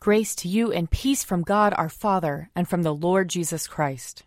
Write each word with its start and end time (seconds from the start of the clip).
Grace 0.00 0.34
to 0.34 0.48
you 0.48 0.72
and 0.72 0.90
peace 0.90 1.22
from 1.24 1.42
God 1.42 1.74
our 1.76 1.90
Father 1.90 2.48
and 2.56 2.66
from 2.66 2.82
the 2.82 2.94
Lord 2.94 3.28
Jesus 3.28 3.68
Christ. 3.68 4.22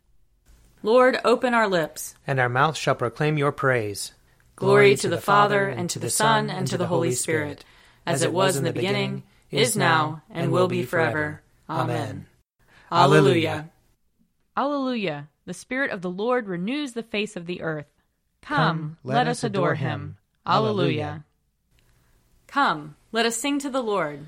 Lord, 0.83 1.17
open 1.25 1.55
our 1.55 1.67
lips, 1.67 2.13
and 2.27 2.39
our 2.39 2.47
mouth 2.47 2.77
shall 2.77 2.93
proclaim 2.93 3.39
your 3.39 3.51
praise. 3.51 4.11
Glory 4.55 4.95
to 4.97 5.09
the 5.09 5.19
Father, 5.19 5.67
and 5.67 5.89
to 5.89 5.97
the 5.97 6.11
Son, 6.11 6.51
and 6.51 6.67
to 6.67 6.77
the 6.77 6.85
Holy 6.85 7.13
Spirit, 7.13 7.65
as 8.05 8.21
it 8.21 8.31
was 8.31 8.55
in 8.55 8.63
the 8.63 8.71
beginning, 8.71 9.23
is 9.49 9.75
now, 9.75 10.21
and 10.29 10.51
will 10.51 10.67
be 10.67 10.83
forever. 10.83 11.41
Amen. 11.67 12.27
Alleluia. 12.91 13.71
Alleluia. 14.55 15.27
The 15.47 15.55
Spirit 15.55 15.89
of 15.89 16.03
the 16.03 16.11
Lord 16.11 16.47
renews 16.47 16.93
the 16.93 17.01
face 17.01 17.35
of 17.35 17.47
the 17.47 17.63
earth. 17.63 17.89
Come, 18.43 18.97
let 19.03 19.27
us 19.27 19.43
adore 19.43 19.73
him. 19.73 20.17
Alleluia. 20.45 21.25
Come, 22.45 22.95
let 23.11 23.25
us 23.25 23.37
sing 23.37 23.57
to 23.57 23.71
the 23.71 23.81
Lord. 23.81 24.27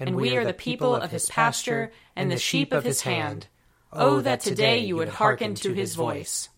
and 0.00 0.16
we 0.16 0.36
are 0.36 0.44
the 0.44 0.52
people 0.52 0.94
of 0.94 1.10
his 1.10 1.28
pasture 1.28 1.92
and 2.16 2.30
the 2.30 2.38
sheep 2.38 2.72
of 2.72 2.84
his 2.84 3.02
hand. 3.02 3.46
Oh, 3.92 4.16
oh, 4.16 4.20
that 4.20 4.40
today 4.40 4.78
you 4.78 4.96
would 4.96 5.08
hearken 5.08 5.54
to 5.56 5.72
his 5.72 5.94
voice. 5.94 6.48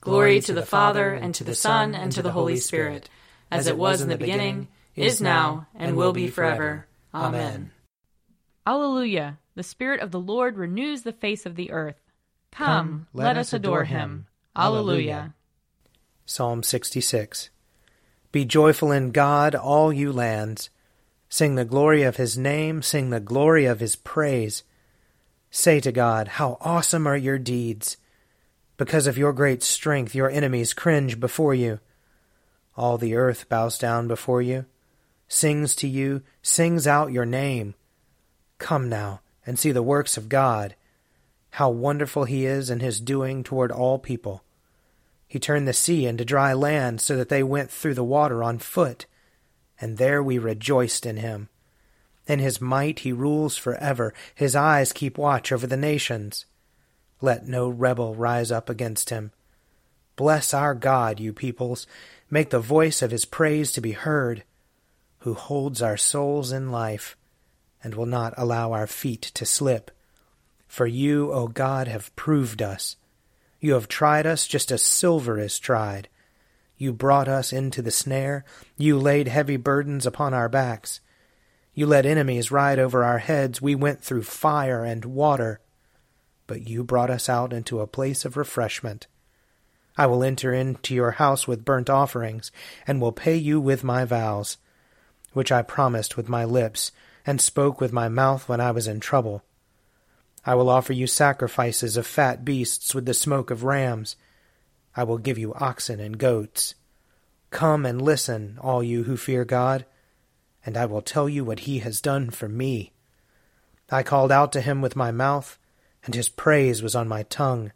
Glory 0.00 0.40
to 0.40 0.52
the 0.52 0.66
Father, 0.66 1.12
and 1.12 1.34
to 1.34 1.44
the 1.44 1.54
Son, 1.54 1.94
and 1.94 2.10
to 2.12 2.22
the 2.22 2.32
Holy 2.32 2.56
Spirit, 2.56 3.08
as 3.50 3.66
it 3.66 3.76
was 3.76 4.00
in 4.00 4.08
the 4.08 4.16
beginning, 4.16 4.68
is 4.96 5.20
now, 5.20 5.66
and 5.74 5.96
will 5.96 6.12
be 6.12 6.28
forever. 6.28 6.86
Amen. 7.14 7.70
Alleluia. 8.66 9.38
The 9.54 9.62
Spirit 9.62 10.00
of 10.00 10.10
the 10.10 10.20
Lord 10.20 10.56
renews 10.56 11.02
the 11.02 11.12
face 11.12 11.44
of 11.44 11.56
the 11.56 11.70
earth. 11.70 12.00
Come, 12.50 13.06
let 13.12 13.36
us 13.36 13.52
adore 13.52 13.84
him. 13.84 14.26
Alleluia. 14.56 15.34
Psalm 16.24 16.62
66 16.62 17.50
Be 18.30 18.44
joyful 18.44 18.92
in 18.92 19.10
God, 19.10 19.54
all 19.54 19.92
you 19.92 20.12
lands. 20.12 20.70
Sing 21.32 21.54
the 21.54 21.64
glory 21.64 22.02
of 22.02 22.16
his 22.16 22.36
name, 22.36 22.82
sing 22.82 23.08
the 23.08 23.18
glory 23.18 23.64
of 23.64 23.80
his 23.80 23.96
praise. 23.96 24.64
Say 25.50 25.80
to 25.80 25.90
God, 25.90 26.28
How 26.28 26.58
awesome 26.60 27.06
are 27.06 27.16
your 27.16 27.38
deeds! 27.38 27.96
Because 28.76 29.06
of 29.06 29.16
your 29.16 29.32
great 29.32 29.62
strength, 29.62 30.14
your 30.14 30.28
enemies 30.28 30.74
cringe 30.74 31.18
before 31.18 31.54
you. 31.54 31.80
All 32.76 32.98
the 32.98 33.14
earth 33.14 33.48
bows 33.48 33.78
down 33.78 34.08
before 34.08 34.42
you, 34.42 34.66
sings 35.26 35.74
to 35.76 35.88
you, 35.88 36.20
sings 36.42 36.86
out 36.86 37.12
your 37.12 37.24
name. 37.24 37.76
Come 38.58 38.90
now 38.90 39.22
and 39.46 39.58
see 39.58 39.72
the 39.72 39.82
works 39.82 40.18
of 40.18 40.28
God, 40.28 40.74
how 41.52 41.70
wonderful 41.70 42.24
he 42.24 42.44
is 42.44 42.68
in 42.68 42.80
his 42.80 43.00
doing 43.00 43.42
toward 43.42 43.72
all 43.72 43.98
people. 43.98 44.44
He 45.26 45.38
turned 45.38 45.66
the 45.66 45.72
sea 45.72 46.04
into 46.04 46.26
dry 46.26 46.52
land 46.52 47.00
so 47.00 47.16
that 47.16 47.30
they 47.30 47.42
went 47.42 47.70
through 47.70 47.94
the 47.94 48.04
water 48.04 48.44
on 48.44 48.58
foot 48.58 49.06
and 49.82 49.98
there 49.98 50.22
we 50.22 50.38
rejoiced 50.38 51.04
in 51.04 51.16
him. 51.16 51.48
In 52.28 52.38
his 52.38 52.60
might 52.60 53.00
he 53.00 53.12
rules 53.12 53.56
forever, 53.56 54.14
his 54.32 54.54
eyes 54.54 54.92
keep 54.92 55.18
watch 55.18 55.50
over 55.50 55.66
the 55.66 55.76
nations. 55.76 56.46
Let 57.20 57.48
no 57.48 57.68
rebel 57.68 58.14
rise 58.14 58.52
up 58.52 58.70
against 58.70 59.10
him. 59.10 59.32
Bless 60.14 60.54
our 60.54 60.76
God, 60.76 61.18
you 61.18 61.32
peoples, 61.32 61.88
make 62.30 62.50
the 62.50 62.60
voice 62.60 63.02
of 63.02 63.10
his 63.10 63.24
praise 63.24 63.72
to 63.72 63.80
be 63.80 63.90
heard, 63.90 64.44
who 65.18 65.34
holds 65.34 65.82
our 65.82 65.96
souls 65.96 66.52
in 66.52 66.70
life, 66.70 67.16
and 67.82 67.96
will 67.96 68.06
not 68.06 68.34
allow 68.36 68.72
our 68.72 68.86
feet 68.86 69.22
to 69.34 69.44
slip. 69.44 69.90
For 70.68 70.86
you, 70.86 71.32
O 71.32 71.48
God, 71.48 71.88
have 71.88 72.14
proved 72.14 72.62
us. 72.62 72.96
You 73.58 73.74
have 73.74 73.88
tried 73.88 74.26
us 74.26 74.46
just 74.46 74.70
as 74.70 74.80
silver 74.80 75.40
is 75.40 75.58
tried. 75.58 76.08
You 76.82 76.92
brought 76.92 77.28
us 77.28 77.52
into 77.52 77.80
the 77.80 77.92
snare. 77.92 78.44
You 78.76 78.98
laid 78.98 79.28
heavy 79.28 79.56
burdens 79.56 80.04
upon 80.04 80.34
our 80.34 80.48
backs. 80.48 80.98
You 81.74 81.86
let 81.86 82.04
enemies 82.04 82.50
ride 82.50 82.80
over 82.80 83.04
our 83.04 83.18
heads. 83.18 83.62
We 83.62 83.76
went 83.76 84.02
through 84.02 84.24
fire 84.24 84.82
and 84.82 85.04
water. 85.04 85.60
But 86.48 86.66
you 86.66 86.82
brought 86.82 87.08
us 87.08 87.28
out 87.28 87.52
into 87.52 87.78
a 87.78 87.86
place 87.86 88.24
of 88.24 88.36
refreshment. 88.36 89.06
I 89.96 90.06
will 90.06 90.24
enter 90.24 90.52
into 90.52 90.92
your 90.92 91.12
house 91.12 91.46
with 91.46 91.64
burnt 91.64 91.88
offerings, 91.88 92.50
and 92.84 93.00
will 93.00 93.12
pay 93.12 93.36
you 93.36 93.60
with 93.60 93.84
my 93.84 94.04
vows, 94.04 94.56
which 95.34 95.52
I 95.52 95.62
promised 95.62 96.16
with 96.16 96.28
my 96.28 96.44
lips, 96.44 96.90
and 97.24 97.40
spoke 97.40 97.80
with 97.80 97.92
my 97.92 98.08
mouth 98.08 98.48
when 98.48 98.60
I 98.60 98.72
was 98.72 98.88
in 98.88 98.98
trouble. 98.98 99.44
I 100.44 100.56
will 100.56 100.68
offer 100.68 100.92
you 100.92 101.06
sacrifices 101.06 101.96
of 101.96 102.08
fat 102.08 102.44
beasts 102.44 102.92
with 102.92 103.06
the 103.06 103.14
smoke 103.14 103.52
of 103.52 103.62
rams. 103.62 104.16
I 104.96 105.04
will 105.04 105.18
give 105.18 105.38
you 105.38 105.54
oxen 105.54 106.00
and 106.00 106.18
goats. 106.18 106.74
Come 107.50 107.84
and 107.84 108.00
listen, 108.00 108.58
all 108.60 108.82
you 108.82 109.04
who 109.04 109.16
fear 109.16 109.44
God, 109.44 109.84
and 110.64 110.76
I 110.76 110.86
will 110.86 111.02
tell 111.02 111.28
you 111.28 111.44
what 111.44 111.60
he 111.60 111.80
has 111.80 112.00
done 112.00 112.30
for 112.30 112.48
me. 112.48 112.92
I 113.90 114.02
called 114.02 114.32
out 114.32 114.52
to 114.52 114.62
him 114.62 114.80
with 114.80 114.96
my 114.96 115.10
mouth, 115.10 115.58
and 116.04 116.14
his 116.14 116.30
praise 116.30 116.82
was 116.82 116.94
on 116.94 117.08
my 117.08 117.24
tongue. 117.24 117.72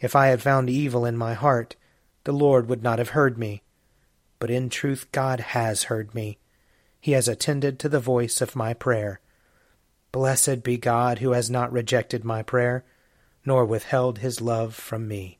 If 0.00 0.14
I 0.14 0.28
had 0.28 0.40
found 0.40 0.70
evil 0.70 1.04
in 1.04 1.16
my 1.16 1.34
heart, 1.34 1.74
the 2.24 2.32
Lord 2.32 2.68
would 2.68 2.82
not 2.82 2.98
have 2.98 3.10
heard 3.10 3.36
me. 3.36 3.62
But 4.38 4.50
in 4.50 4.70
truth, 4.70 5.10
God 5.10 5.40
has 5.40 5.84
heard 5.84 6.14
me. 6.14 6.38
He 7.00 7.12
has 7.12 7.26
attended 7.26 7.80
to 7.80 7.88
the 7.88 7.98
voice 7.98 8.40
of 8.40 8.54
my 8.54 8.74
prayer. 8.74 9.20
Blessed 10.12 10.62
be 10.62 10.76
God 10.76 11.18
who 11.18 11.32
has 11.32 11.50
not 11.50 11.72
rejected 11.72 12.24
my 12.24 12.42
prayer, 12.42 12.84
nor 13.44 13.64
withheld 13.64 14.18
his 14.18 14.40
love 14.40 14.74
from 14.74 15.08
me. 15.08 15.39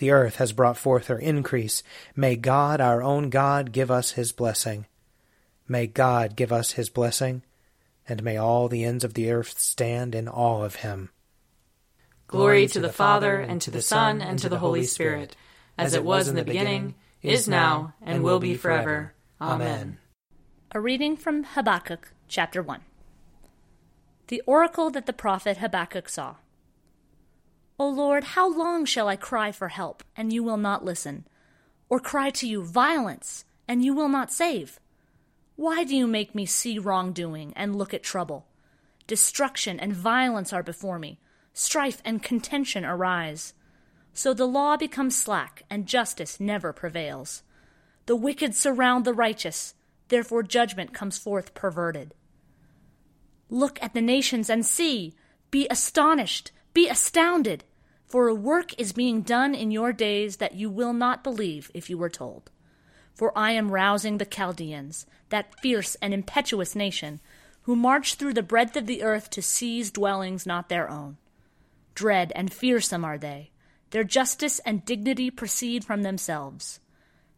The 0.00 0.12
earth 0.12 0.36
has 0.36 0.54
brought 0.54 0.78
forth 0.78 1.08
her 1.08 1.18
increase. 1.18 1.82
May 2.16 2.34
God, 2.34 2.80
our 2.80 3.02
own 3.02 3.28
God, 3.28 3.70
give 3.70 3.90
us 3.90 4.12
his 4.12 4.32
blessing. 4.32 4.86
May 5.68 5.86
God 5.88 6.36
give 6.36 6.50
us 6.50 6.70
his 6.70 6.88
blessing, 6.88 7.42
and 8.08 8.22
may 8.22 8.38
all 8.38 8.68
the 8.68 8.82
ends 8.82 9.04
of 9.04 9.12
the 9.12 9.30
earth 9.30 9.58
stand 9.58 10.14
in 10.14 10.26
awe 10.26 10.62
of 10.62 10.76
him. 10.76 11.10
Glory 12.28 12.66
to 12.68 12.80
the 12.80 12.88
Father, 12.88 13.40
and 13.40 13.60
to 13.60 13.70
the 13.70 13.82
Son, 13.82 14.22
and 14.22 14.38
to 14.38 14.48
the 14.48 14.60
Holy 14.60 14.84
Spirit, 14.84 15.36
as 15.76 15.92
it 15.92 16.02
was 16.02 16.28
in 16.28 16.34
the 16.34 16.44
beginning, 16.44 16.94
is 17.20 17.46
now, 17.46 17.92
and 18.00 18.24
will 18.24 18.40
be 18.40 18.54
forever. 18.54 19.12
Amen. 19.38 19.98
A 20.72 20.80
reading 20.80 21.14
from 21.14 21.44
Habakkuk, 21.44 22.14
chapter 22.26 22.62
1. 22.62 22.80
The 24.28 24.42
oracle 24.46 24.88
that 24.92 25.04
the 25.04 25.12
prophet 25.12 25.58
Habakkuk 25.58 26.08
saw. 26.08 26.36
O 27.80 27.88
Lord, 27.88 28.24
how 28.24 28.46
long 28.46 28.84
shall 28.84 29.08
I 29.08 29.16
cry 29.16 29.52
for 29.52 29.68
help, 29.68 30.04
and 30.14 30.34
you 30.34 30.42
will 30.42 30.58
not 30.58 30.84
listen? 30.84 31.26
Or 31.88 31.98
cry 31.98 32.28
to 32.28 32.46
you, 32.46 32.62
violence, 32.62 33.46
and 33.66 33.82
you 33.82 33.94
will 33.94 34.10
not 34.10 34.30
save? 34.30 34.78
Why 35.56 35.84
do 35.84 35.96
you 35.96 36.06
make 36.06 36.34
me 36.34 36.44
see 36.44 36.78
wrongdoing 36.78 37.54
and 37.56 37.74
look 37.74 37.94
at 37.94 38.02
trouble? 38.02 38.46
Destruction 39.06 39.80
and 39.80 39.94
violence 39.94 40.52
are 40.52 40.62
before 40.62 40.98
me, 40.98 41.20
strife 41.54 42.02
and 42.04 42.22
contention 42.22 42.84
arise. 42.84 43.54
So 44.12 44.34
the 44.34 44.44
law 44.44 44.76
becomes 44.76 45.16
slack, 45.16 45.62
and 45.70 45.86
justice 45.86 46.38
never 46.38 46.74
prevails. 46.74 47.42
The 48.04 48.14
wicked 48.14 48.54
surround 48.54 49.06
the 49.06 49.14
righteous, 49.14 49.72
therefore 50.08 50.42
judgment 50.42 50.92
comes 50.92 51.16
forth 51.16 51.54
perverted. 51.54 52.12
Look 53.48 53.82
at 53.82 53.94
the 53.94 54.02
nations 54.02 54.50
and 54.50 54.66
see, 54.66 55.14
be 55.50 55.66
astonished, 55.70 56.52
be 56.74 56.86
astounded. 56.86 57.64
For 58.10 58.26
a 58.26 58.34
work 58.34 58.74
is 58.76 58.92
being 58.92 59.22
done 59.22 59.54
in 59.54 59.70
your 59.70 59.92
days 59.92 60.38
that 60.38 60.56
you 60.56 60.68
will 60.68 60.92
not 60.92 61.22
believe 61.22 61.70
if 61.72 61.88
you 61.88 61.96
were 61.96 62.10
told. 62.10 62.50
For 63.14 63.36
I 63.38 63.52
am 63.52 63.70
rousing 63.70 64.18
the 64.18 64.24
Chaldeans, 64.24 65.06
that 65.28 65.54
fierce 65.60 65.94
and 66.02 66.12
impetuous 66.12 66.74
nation, 66.74 67.20
who 67.62 67.76
march 67.76 68.16
through 68.16 68.34
the 68.34 68.42
breadth 68.42 68.76
of 68.76 68.86
the 68.86 69.04
earth 69.04 69.30
to 69.30 69.42
seize 69.42 69.92
dwellings 69.92 70.44
not 70.44 70.68
their 70.68 70.90
own. 70.90 71.18
Dread 71.94 72.32
and 72.34 72.52
fearsome 72.52 73.04
are 73.04 73.16
they. 73.16 73.52
Their 73.90 74.02
justice 74.02 74.58
and 74.66 74.84
dignity 74.84 75.30
proceed 75.30 75.84
from 75.84 76.02
themselves. 76.02 76.80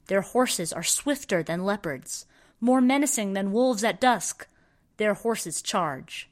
Their 0.07 0.23
horses 0.23 0.73
are 0.73 0.83
swifter 0.83 1.43
than 1.43 1.67
leopards, 1.67 2.25
more 2.63 2.81
menacing 2.81 3.35
than 3.35 3.53
wolves 3.53 3.85
at 3.85 4.01
dusk. 4.01 4.47
Their 4.97 5.13
horses 5.13 5.61
charge. 5.61 6.31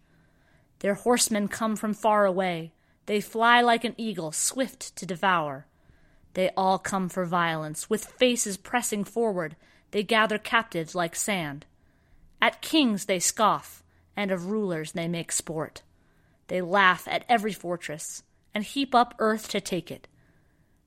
Their 0.78 0.94
horsemen 0.94 1.48
come 1.48 1.76
from 1.76 1.92
far 1.92 2.24
away. 2.24 2.72
They 3.06 3.20
fly 3.20 3.60
like 3.60 3.84
an 3.84 3.94
eagle, 3.96 4.32
swift 4.32 4.94
to 4.96 5.06
devour. 5.06 5.66
They 6.34 6.50
all 6.56 6.78
come 6.78 7.08
for 7.08 7.24
violence, 7.24 7.90
with 7.90 8.04
faces 8.04 8.56
pressing 8.56 9.04
forward. 9.04 9.56
They 9.90 10.02
gather 10.02 10.38
captives 10.38 10.94
like 10.94 11.16
sand. 11.16 11.66
At 12.40 12.62
kings 12.62 13.06
they 13.06 13.18
scoff, 13.18 13.82
and 14.16 14.30
of 14.30 14.46
rulers 14.46 14.92
they 14.92 15.08
make 15.08 15.32
sport. 15.32 15.82
They 16.46 16.60
laugh 16.60 17.06
at 17.08 17.24
every 17.28 17.52
fortress, 17.52 18.22
and 18.54 18.64
heap 18.64 18.94
up 18.94 19.14
earth 19.18 19.48
to 19.48 19.60
take 19.60 19.90
it. 19.90 20.08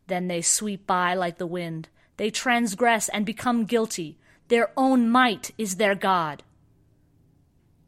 Then 0.08 0.28
they 0.28 0.42
sweep 0.42 0.86
by 0.86 1.14
like 1.16 1.38
the 1.38 1.48
wind. 1.48 1.90
They 2.18 2.30
transgress 2.30 3.10
and 3.10 3.26
become 3.26 3.66
guilty. 3.66 4.18
Their 4.48 4.72
own 4.78 5.10
might 5.10 5.52
is 5.58 5.76
their 5.76 5.96
God. 5.96 6.44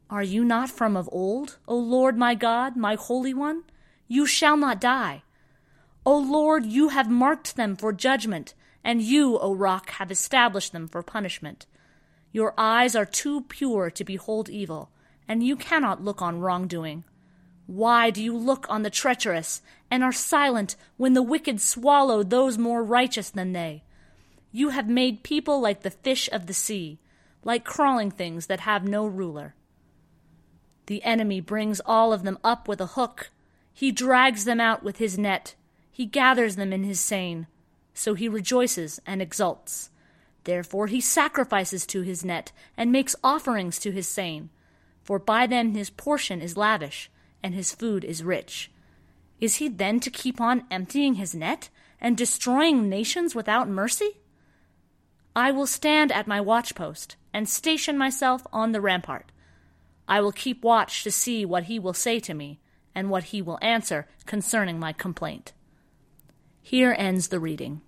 Are 0.08 0.22
you 0.22 0.44
not 0.44 0.70
from 0.70 0.96
of 0.96 1.08
old, 1.12 1.58
O 1.66 1.76
Lord 1.76 2.16
my 2.16 2.34
God, 2.34 2.76
my 2.76 2.94
Holy 2.94 3.34
One? 3.34 3.64
You 4.08 4.26
shall 4.26 4.56
not 4.56 4.80
die. 4.80 5.22
O 6.04 6.16
Lord, 6.16 6.64
you 6.64 6.90
have 6.90 7.10
marked 7.10 7.56
them 7.56 7.74
for 7.76 7.92
judgment, 7.92 8.54
and 8.84 9.02
you, 9.02 9.38
O 9.38 9.54
Rock, 9.54 9.90
have 9.90 10.10
established 10.10 10.72
them 10.72 10.86
for 10.86 11.02
punishment. 11.02 11.66
Your 12.32 12.54
eyes 12.56 12.94
are 12.94 13.04
too 13.04 13.40
pure 13.42 13.90
to 13.90 14.04
behold 14.04 14.48
evil, 14.48 14.90
and 15.26 15.42
you 15.42 15.56
cannot 15.56 16.04
look 16.04 16.22
on 16.22 16.40
wrongdoing. 16.40 17.04
Why 17.66 18.10
do 18.10 18.22
you 18.22 18.36
look 18.36 18.66
on 18.68 18.82
the 18.82 18.90
treacherous, 18.90 19.60
and 19.90 20.04
are 20.04 20.12
silent 20.12 20.76
when 20.96 21.14
the 21.14 21.22
wicked 21.22 21.60
swallow 21.60 22.22
those 22.22 22.56
more 22.56 22.84
righteous 22.84 23.30
than 23.30 23.52
they? 23.52 23.82
You 24.52 24.68
have 24.68 24.88
made 24.88 25.24
people 25.24 25.60
like 25.60 25.82
the 25.82 25.90
fish 25.90 26.28
of 26.30 26.46
the 26.46 26.54
sea, 26.54 27.00
like 27.42 27.64
crawling 27.64 28.10
things 28.10 28.46
that 28.46 28.60
have 28.60 28.86
no 28.86 29.04
ruler. 29.06 29.54
The 30.86 31.02
enemy 31.02 31.40
brings 31.40 31.80
all 31.84 32.12
of 32.12 32.22
them 32.22 32.38
up 32.44 32.68
with 32.68 32.80
a 32.80 32.86
hook. 32.86 33.30
He 33.76 33.92
drags 33.92 34.46
them 34.46 34.58
out 34.58 34.82
with 34.82 34.96
his 34.96 35.18
net. 35.18 35.54
He 35.92 36.06
gathers 36.06 36.56
them 36.56 36.72
in 36.72 36.82
his 36.82 36.98
seine. 36.98 37.46
So 37.92 38.14
he 38.14 38.26
rejoices 38.26 39.02
and 39.04 39.20
exults. 39.20 39.90
Therefore 40.44 40.86
he 40.86 41.02
sacrifices 41.02 41.84
to 41.88 42.00
his 42.00 42.24
net, 42.24 42.52
and 42.74 42.90
makes 42.90 43.14
offerings 43.22 43.78
to 43.80 43.90
his 43.90 44.08
seine. 44.08 44.48
For 45.04 45.18
by 45.18 45.46
them 45.46 45.74
his 45.74 45.90
portion 45.90 46.40
is 46.40 46.56
lavish 46.56 47.10
and 47.42 47.54
his 47.54 47.74
food 47.74 48.02
is 48.02 48.24
rich. 48.24 48.70
Is 49.42 49.56
he 49.56 49.68
then 49.68 50.00
to 50.00 50.10
keep 50.10 50.40
on 50.40 50.64
emptying 50.70 51.16
his 51.16 51.34
net 51.34 51.68
and 52.00 52.16
destroying 52.16 52.88
nations 52.88 53.34
without 53.34 53.68
mercy? 53.68 54.20
I 55.34 55.50
will 55.50 55.66
stand 55.66 56.10
at 56.12 56.26
my 56.26 56.40
watchpost 56.40 57.16
and 57.34 57.46
station 57.46 57.98
myself 57.98 58.46
on 58.54 58.72
the 58.72 58.80
rampart. 58.80 59.32
I 60.08 60.22
will 60.22 60.32
keep 60.32 60.64
watch 60.64 61.04
to 61.04 61.10
see 61.10 61.44
what 61.44 61.64
he 61.64 61.78
will 61.78 61.92
say 61.92 62.20
to 62.20 62.32
me 62.32 62.58
and 62.96 63.10
what 63.10 63.24
he 63.24 63.42
will 63.42 63.58
answer 63.60 64.08
concerning 64.24 64.80
my 64.80 64.92
complaint. 64.92 65.52
Here 66.62 66.96
ends 66.98 67.28
the 67.28 67.38
reading. 67.38 67.82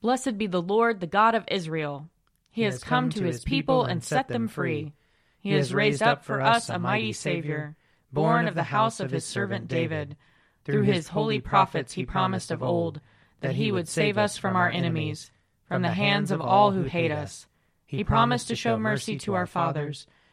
Blessed 0.00 0.38
be 0.38 0.46
the 0.46 0.62
Lord, 0.62 1.00
the 1.00 1.08
God 1.08 1.34
of 1.34 1.44
Israel. 1.48 2.08
He, 2.50 2.62
he 2.62 2.64
has 2.64 2.82
come, 2.82 3.04
come 3.04 3.10
to 3.10 3.24
his 3.24 3.42
people 3.42 3.84
and 3.84 4.02
set 4.02 4.28
them 4.28 4.46
free. 4.46 4.94
He 5.40 5.50
has 5.50 5.74
raised 5.74 6.02
up 6.02 6.24
for 6.24 6.40
us 6.40 6.68
a 6.68 6.78
mighty 6.78 7.12
Savior, 7.12 7.76
born 8.12 8.46
of 8.46 8.54
the 8.54 8.62
house 8.62 9.00
of 9.00 9.10
his 9.10 9.24
servant 9.24 9.66
David. 9.66 10.16
Through 10.64 10.82
his 10.82 11.08
holy 11.08 11.40
prophets 11.40 11.94
he 11.94 12.06
promised 12.06 12.52
of 12.52 12.62
old 12.62 13.00
that 13.40 13.56
he 13.56 13.72
would 13.72 13.88
save 13.88 14.16
us 14.16 14.36
from 14.36 14.54
our 14.54 14.70
enemies, 14.70 15.32
from 15.66 15.82
the 15.82 15.88
hands 15.88 16.30
of 16.30 16.40
all 16.40 16.70
who 16.70 16.84
hate 16.84 17.10
us. 17.10 17.46
He 17.84 18.04
promised 18.04 18.46
to 18.48 18.54
show 18.54 18.78
mercy 18.78 19.18
to 19.18 19.34
our 19.34 19.46
fathers, 19.46 20.06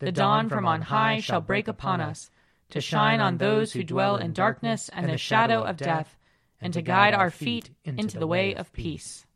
the 0.00 0.10
dawn 0.10 0.48
from 0.48 0.66
on 0.66 0.82
high 0.82 1.20
shall 1.20 1.40
break 1.40 1.68
upon 1.68 2.00
us, 2.00 2.30
to 2.70 2.80
shine 2.80 3.20
on 3.20 3.36
those 3.36 3.72
who 3.72 3.84
dwell 3.84 4.16
in 4.16 4.32
darkness 4.32 4.90
and 4.92 5.08
the 5.08 5.18
shadow 5.18 5.62
of 5.62 5.76
death, 5.76 6.16
and 6.60 6.72
to 6.72 6.82
guide 6.82 7.14
our 7.14 7.30
feet 7.30 7.70
into 7.84 8.18
the 8.18 8.26
way 8.26 8.54
of 8.54 8.72
peace. 8.72 9.26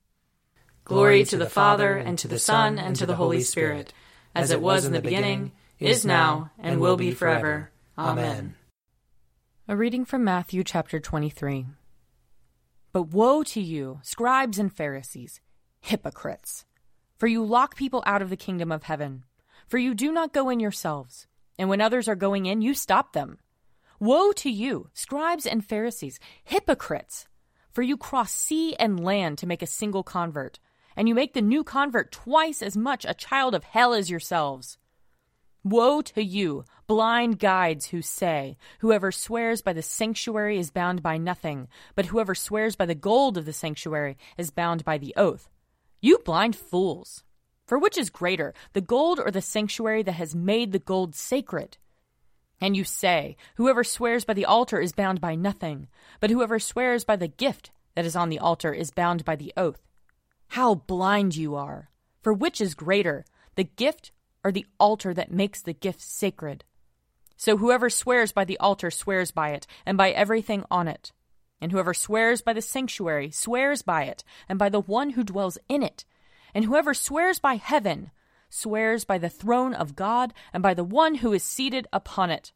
Glory 0.85 1.25
to 1.25 1.37
the 1.37 1.49
Father, 1.49 1.97
and 1.97 2.19
to 2.19 2.29
the 2.29 2.39
Son, 2.39 2.79
and 2.79 2.97
to 2.97 3.07
the 3.07 3.17
Holy 3.17 3.41
Spirit, 3.41 3.93
as 4.35 4.51
it 4.51 4.61
was 4.61 4.85
in 4.85 4.93
the 4.93 5.01
beginning 5.01 5.53
is 5.79 6.05
now, 6.05 6.51
and 6.59 6.81
will 6.81 6.97
be 6.97 7.11
forever. 7.11 7.71
Amen. 7.99 8.55
A 9.69 9.77
reading 9.77 10.05
from 10.05 10.25
Matthew 10.25 10.65
chapter 10.65 11.01
23. 11.01 11.67
But 12.93 13.09
woe 13.09 13.43
to 13.45 13.61
you, 13.61 14.01
scribes 14.03 14.59
and 14.59 14.73
Pharisees, 14.73 15.41
hypocrites! 15.81 16.65
For 17.19 17.27
you 17.27 17.45
lock 17.45 17.77
people 17.77 18.03
out 18.07 18.23
of 18.23 18.31
the 18.31 18.37
kingdom 18.37 18.71
of 18.71 18.85
heaven. 18.85 19.25
For 19.67 19.79
you 19.79 19.95
do 19.95 20.13
not 20.13 20.33
go 20.33 20.51
in 20.51 20.61
yourselves, 20.61 21.27
and 21.59 21.69
when 21.69 21.81
others 21.81 22.09
are 22.09 22.15
going 22.15 22.47
in, 22.47 22.63
you 22.63 22.75
stop 22.75 23.13
them. 23.13 23.39
Woe 23.99 24.33
to 24.33 24.51
you, 24.51 24.91
scribes 24.93 25.47
and 25.47 25.65
Pharisees, 25.65 26.19
hypocrites! 26.45 27.27
For 27.73 27.83
you 27.83 27.97
cross 27.97 28.33
sea 28.33 28.77
and 28.77 29.03
land 29.03 29.39
to 29.39 29.47
make 29.47 29.63
a 29.63 29.67
single 29.67 30.03
convert, 30.03 30.61
and 30.97 31.09
you 31.09 31.15
make 31.15 31.35
the 31.35 31.43
new 31.43 31.65
convert 31.65 32.13
twice 32.13 32.63
as 32.63 32.77
much 32.77 33.05
a 33.05 33.15
child 33.15 33.55
of 33.55 33.65
hell 33.65 33.95
as 33.95 34.11
yourselves. 34.11 34.79
Woe 35.65 36.03
to 36.03 36.23
you, 36.23 36.65
blind 36.87 37.39
guides 37.39 37.87
who 37.87 38.03
say, 38.03 38.59
Whoever 38.81 39.11
swears 39.11 39.63
by 39.63 39.73
the 39.73 39.83
sanctuary 39.83 40.59
is 40.59 40.71
bound 40.71 41.03
by 41.03 41.17
nothing, 41.17 41.69
but 41.95 42.07
whoever 42.07 42.35
swears 42.35 42.77
by 42.77 42.87
the 42.87 42.95
gold 42.95 43.39
of 43.39 43.47
the 43.47 43.53
sanctuary 43.53 44.19
is 44.37 44.51
bound 44.51 44.85
by 44.85 44.99
the 44.99 45.15
oath. 45.17 45.49
You 46.01 46.19
blind 46.19 46.55
fools! 46.55 47.24
For 47.67 47.79
which 47.79 47.97
is 47.97 48.11
greater, 48.11 48.53
the 48.73 48.81
gold 48.81 49.19
or 49.19 49.31
the 49.31 49.41
sanctuary 49.41 50.03
that 50.03 50.13
has 50.13 50.35
made 50.35 50.73
the 50.73 50.79
gold 50.79 51.15
sacred? 51.15 51.79
And 52.61 52.77
you 52.77 52.85
say, 52.85 53.37
Whoever 53.57 53.85
swears 53.85 54.25
by 54.25 54.35
the 54.35 54.45
altar 54.45 54.81
is 54.81 54.93
bound 54.93 55.21
by 55.21 55.35
nothing, 55.35 55.89
but 56.21 56.31
whoever 56.31 56.59
swears 56.59 57.05
by 57.05 57.17
the 57.17 57.29
gift 57.29 57.71
that 57.95 58.05
is 58.05 58.17
on 58.17 58.29
the 58.29 58.39
altar 58.39 58.73
is 58.73 58.91
bound 58.91 59.25
by 59.25 59.37
the 59.37 59.53
oath. 59.57 59.81
How 60.49 60.75
blind 60.75 61.37
you 61.37 61.55
are! 61.55 61.91
For 62.23 62.33
which 62.33 62.61
is 62.61 62.75
greater, 62.75 63.25
the 63.55 63.65
gift 63.65 64.13
or 64.43 64.53
the 64.53 64.67
altar 64.79 65.15
that 65.15 65.33
makes 65.33 65.63
the 65.63 65.73
gift 65.73 66.01
sacred. 66.01 66.65
So 67.37 67.57
whoever 67.57 67.91
swears 67.91 68.33
by 68.33 68.45
the 68.45 68.59
altar 68.59 68.91
swears 68.91 69.31
by 69.31 69.51
it, 69.51 69.67
and 69.85 69.99
by 69.99 70.11
everything 70.11 70.65
on 70.71 70.87
it. 70.87 71.13
And 71.61 71.73
whoever 71.73 71.95
swears 71.95 72.43
by 72.43 72.53
the 72.53 72.63
sanctuary 72.63 73.31
swears 73.31 73.83
by 73.83 74.05
it, 74.05 74.23
and 74.49 74.59
by 74.59 74.69
the 74.69 74.81
one 74.81 75.11
who 75.11 75.25
dwells 75.25 75.59
in 75.69 75.83
it. 75.83 76.05
And 76.55 76.65
whoever 76.65 76.95
swears 76.95 77.39
by 77.39 77.57
heaven 77.57 78.11
swears 78.49 79.05
by 79.05 79.19
the 79.19 79.29
throne 79.29 79.75
of 79.75 79.97
God, 79.97 80.33
and 80.53 80.63
by 80.63 80.75
the 80.75 80.85
one 80.85 81.17
who 81.17 81.33
is 81.33 81.43
seated 81.43 81.89
upon 81.93 82.31
it. 82.31 82.53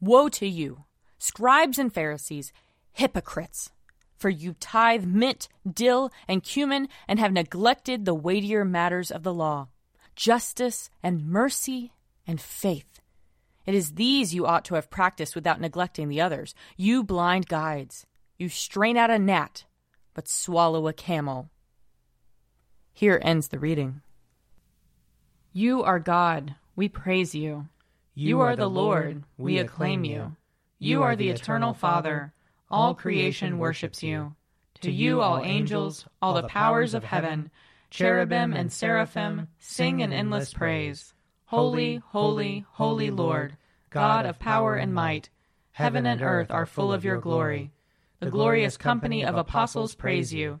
Woe 0.00 0.28
to 0.28 0.46
you, 0.46 0.84
scribes 1.18 1.78
and 1.78 1.92
Pharisees, 1.92 2.52
hypocrites! 2.92 3.70
For 4.16 4.28
you 4.28 4.54
tithe 4.60 5.04
mint, 5.04 5.48
dill, 5.70 6.12
and 6.28 6.42
cumin, 6.42 6.88
and 7.08 7.18
have 7.18 7.32
neglected 7.32 8.04
the 8.04 8.14
weightier 8.14 8.64
matters 8.64 9.10
of 9.10 9.22
the 9.22 9.34
law 9.34 9.68
justice, 10.16 10.90
and 11.02 11.26
mercy, 11.26 11.92
and 12.26 12.38
faith. 12.38 13.00
It 13.64 13.74
is 13.74 13.94
these 13.94 14.34
you 14.34 14.44
ought 14.44 14.66
to 14.66 14.74
have 14.74 14.90
practiced 14.90 15.34
without 15.34 15.60
neglecting 15.60 16.08
the 16.08 16.20
others. 16.20 16.54
You 16.76 17.02
blind 17.02 17.46
guides, 17.46 18.04
you 18.36 18.50
strain 18.50 18.98
out 18.98 19.10
a 19.10 19.18
gnat, 19.18 19.64
but 20.12 20.28
swallow 20.28 20.88
a 20.88 20.92
camel. 20.92 21.48
Here 22.92 23.20
ends 23.22 23.48
the 23.48 23.58
reading. 23.58 24.02
You 25.52 25.82
are 25.82 25.98
God, 25.98 26.54
we 26.76 26.88
praise 26.88 27.34
you. 27.34 27.68
You 28.14 28.40
are 28.40 28.56
the 28.56 28.68
Lord, 28.68 29.24
we 29.38 29.58
acclaim 29.58 30.04
you. 30.04 30.36
You 30.78 31.02
are 31.02 31.16
the 31.16 31.30
eternal 31.30 31.74
Father, 31.74 32.32
all 32.70 32.94
creation 32.94 33.58
worships 33.58 34.02
you. 34.02 34.34
To 34.80 34.90
you, 34.90 35.20
all 35.20 35.42
angels, 35.42 36.06
all 36.22 36.34
the 36.34 36.48
powers 36.48 36.94
of 36.94 37.04
heaven, 37.04 37.50
cherubim 37.90 38.52
and 38.52 38.72
seraphim, 38.72 39.48
sing 39.58 40.02
an 40.02 40.12
endless 40.12 40.54
praise. 40.54 41.12
Holy, 41.46 41.96
holy, 41.96 42.64
holy 42.70 43.10
Lord, 43.10 43.56
God 43.90 44.24
of 44.24 44.38
power 44.38 44.76
and 44.76 44.94
might, 44.94 45.28
heaven 45.72 46.06
and 46.06 46.22
earth 46.22 46.50
are 46.50 46.64
full 46.64 46.92
of 46.92 47.04
your 47.04 47.20
glory. 47.20 47.72
The 48.20 48.30
glorious 48.30 48.76
company 48.76 49.24
of 49.24 49.36
apostles 49.36 49.94
praise 49.94 50.32
you. 50.32 50.60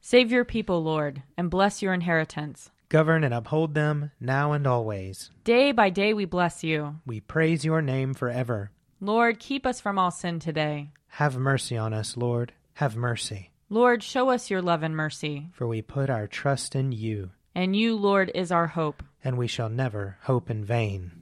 Save 0.00 0.32
your 0.32 0.44
people, 0.44 0.82
Lord, 0.82 1.22
and 1.36 1.50
bless 1.50 1.82
your 1.82 1.92
inheritance. 1.92 2.70
Govern 2.88 3.24
and 3.24 3.34
uphold 3.34 3.74
them 3.74 4.12
now 4.18 4.52
and 4.52 4.66
always. 4.66 5.30
Day 5.44 5.72
by 5.72 5.90
day 5.90 6.14
we 6.14 6.24
bless 6.24 6.64
you. 6.64 6.96
We 7.04 7.20
praise 7.20 7.64
your 7.64 7.82
name 7.82 8.14
forever. 8.14 8.70
Lord, 9.00 9.38
keep 9.38 9.66
us 9.66 9.80
from 9.80 9.98
all 9.98 10.10
sin 10.10 10.40
today. 10.40 10.90
Have 11.08 11.36
mercy 11.36 11.76
on 11.76 11.92
us, 11.92 12.16
Lord. 12.16 12.52
Have 12.74 12.96
mercy. 12.96 13.50
Lord, 13.68 14.02
show 14.02 14.30
us 14.30 14.50
your 14.50 14.62
love 14.62 14.82
and 14.82 14.96
mercy. 14.96 15.50
For 15.52 15.66
we 15.66 15.82
put 15.82 16.08
our 16.08 16.26
trust 16.26 16.74
in 16.74 16.92
you. 16.92 17.30
And 17.54 17.76
you, 17.76 17.96
Lord, 17.96 18.30
is 18.34 18.50
our 18.50 18.68
hope. 18.68 19.02
And 19.22 19.36
we 19.36 19.46
shall 19.46 19.68
never 19.68 20.16
hope 20.22 20.48
in 20.48 20.64
vain. 20.64 21.12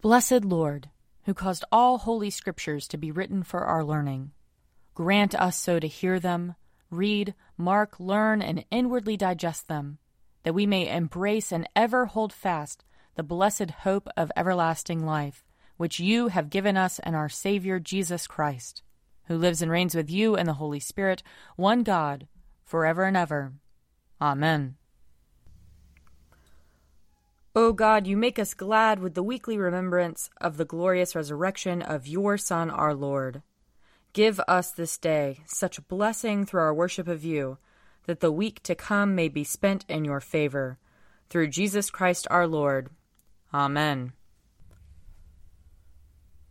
Blessed 0.00 0.44
Lord, 0.44 0.88
who 1.24 1.34
caused 1.34 1.64
all 1.70 1.98
holy 1.98 2.30
scriptures 2.30 2.88
to 2.88 2.96
be 2.96 3.10
written 3.10 3.42
for 3.42 3.64
our 3.64 3.84
learning, 3.84 4.30
grant 4.94 5.34
us 5.34 5.58
so 5.58 5.78
to 5.78 5.88
hear 5.88 6.20
them, 6.20 6.54
read, 6.96 7.34
mark, 7.56 7.98
learn, 7.98 8.42
and 8.42 8.64
inwardly 8.70 9.16
digest 9.16 9.68
them, 9.68 9.98
that 10.42 10.54
we 10.54 10.66
may 10.66 10.88
embrace 10.88 11.52
and 11.52 11.68
ever 11.74 12.06
hold 12.06 12.32
fast 12.32 12.84
the 13.16 13.22
blessed 13.22 13.70
hope 13.70 14.08
of 14.16 14.32
everlasting 14.36 15.04
life, 15.04 15.44
which 15.76 16.00
you 16.00 16.28
have 16.28 16.50
given 16.50 16.76
us 16.76 16.98
and 17.00 17.14
our 17.14 17.28
Savior 17.28 17.78
Jesus 17.78 18.26
Christ, 18.26 18.82
who 19.26 19.36
lives 19.36 19.62
and 19.62 19.70
reigns 19.70 19.94
with 19.94 20.10
you 20.10 20.36
and 20.36 20.48
the 20.48 20.54
Holy 20.54 20.80
Spirit, 20.80 21.22
one 21.56 21.82
God, 21.82 22.26
forever 22.64 23.04
and 23.04 23.16
ever. 23.16 23.52
Amen. 24.20 24.76
O 27.56 27.72
God, 27.72 28.06
you 28.06 28.16
make 28.16 28.38
us 28.38 28.52
glad 28.52 28.98
with 28.98 29.14
the 29.14 29.22
weekly 29.22 29.56
remembrance 29.56 30.28
of 30.40 30.56
the 30.56 30.64
glorious 30.64 31.14
resurrection 31.14 31.82
of 31.82 32.08
your 32.08 32.36
Son, 32.36 32.68
our 32.68 32.94
Lord. 32.94 33.42
Give 34.14 34.40
us 34.46 34.70
this 34.70 34.96
day 34.96 35.40
such 35.44 35.86
blessing 35.88 36.46
through 36.46 36.60
our 36.60 36.72
worship 36.72 37.08
of 37.08 37.24
you, 37.24 37.58
that 38.06 38.20
the 38.20 38.30
week 38.30 38.62
to 38.62 38.76
come 38.76 39.16
may 39.16 39.28
be 39.28 39.42
spent 39.42 39.84
in 39.88 40.04
your 40.04 40.20
favor. 40.20 40.78
Through 41.28 41.48
Jesus 41.48 41.90
Christ 41.90 42.28
our 42.30 42.46
Lord. 42.46 42.90
Amen. 43.52 44.12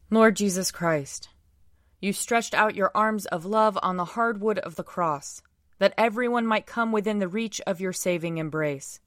Lord 0.10 0.36
Jesus 0.36 0.72
Christ, 0.72 1.30
you 2.02 2.12
stretched 2.12 2.54
out 2.54 2.76
your 2.76 2.92
arms 2.94 3.26
of 3.28 3.46
love 3.46 3.80
on 3.82 3.96
the 3.96 4.06
hard 4.06 4.42
wood 4.42 4.60
of 4.60 4.76
the 4.76 4.84
cross, 4.84 5.42
that 5.80 5.94
everyone 5.98 6.46
might 6.46 6.66
come 6.66 6.92
within 6.92 7.20
the 7.20 7.30
reach 7.30 7.62
of 7.66 7.80
your 7.80 7.94
saving 7.94 8.40
embrace. 8.40 9.00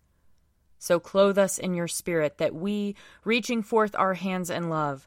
So 0.79 0.99
clothe 0.99 1.37
us 1.37 1.59
in 1.59 1.75
your 1.75 1.89
spirit, 1.89 2.39
that 2.39 2.55
we, 2.55 2.97
reaching 3.23 3.63
forth 3.63 3.95
our 3.95 4.15
hands 4.15 4.49
in 4.49 4.71
love, 4.71 5.07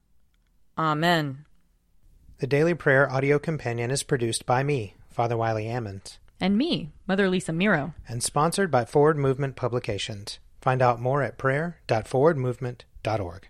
Amen. 0.81 1.45
The 2.39 2.47
Daily 2.47 2.73
Prayer 2.73 3.07
audio 3.07 3.37
companion 3.37 3.91
is 3.91 4.01
produced 4.01 4.47
by 4.47 4.63
me, 4.63 4.95
Father 5.11 5.37
Wiley 5.37 5.65
Ammons. 5.65 6.17
And 6.39 6.57
me, 6.57 6.89
Mother 7.05 7.29
Lisa 7.29 7.53
Miro. 7.53 7.93
And 8.07 8.23
sponsored 8.23 8.71
by 8.71 8.85
Forward 8.85 9.15
Movement 9.15 9.55
Publications. 9.55 10.39
Find 10.59 10.81
out 10.81 10.99
more 10.99 11.21
at 11.21 11.37
prayer.forwardmovement.org. 11.37 13.47